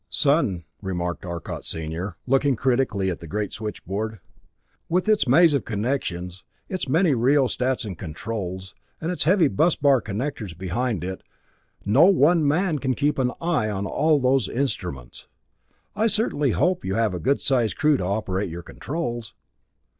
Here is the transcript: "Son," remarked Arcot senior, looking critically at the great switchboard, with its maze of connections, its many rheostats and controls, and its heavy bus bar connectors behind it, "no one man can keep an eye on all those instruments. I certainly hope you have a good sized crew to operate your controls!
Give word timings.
"Son," 0.09 0.63
remarked 0.81 1.25
Arcot 1.27 1.63
senior, 1.63 2.15
looking 2.25 2.55
critically 2.55 3.11
at 3.11 3.19
the 3.19 3.27
great 3.27 3.53
switchboard, 3.53 4.19
with 4.89 5.07
its 5.07 5.27
maze 5.27 5.53
of 5.53 5.63
connections, 5.63 6.43
its 6.67 6.89
many 6.89 7.13
rheostats 7.13 7.85
and 7.85 7.99
controls, 7.99 8.73
and 8.99 9.11
its 9.11 9.25
heavy 9.25 9.47
bus 9.47 9.75
bar 9.75 10.01
connectors 10.01 10.57
behind 10.57 11.03
it, 11.03 11.21
"no 11.85 12.05
one 12.05 12.47
man 12.47 12.79
can 12.79 12.95
keep 12.95 13.19
an 13.19 13.31
eye 13.39 13.69
on 13.69 13.85
all 13.85 14.19
those 14.19 14.49
instruments. 14.49 15.27
I 15.95 16.07
certainly 16.07 16.49
hope 16.49 16.83
you 16.83 16.95
have 16.95 17.13
a 17.13 17.19
good 17.19 17.39
sized 17.39 17.77
crew 17.77 17.97
to 17.97 18.03
operate 18.05 18.49
your 18.49 18.63
controls! 18.63 19.35